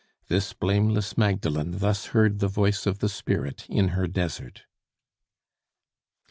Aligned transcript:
This 0.29 0.51
blameless 0.51 1.15
Magdalen 1.15 1.77
thus 1.77 2.07
heard 2.07 2.39
the 2.39 2.47
Voice 2.47 2.87
of 2.87 2.97
the 3.01 3.07
Spirit 3.07 3.67
in 3.69 3.89
her 3.89 4.07
desert. 4.07 4.63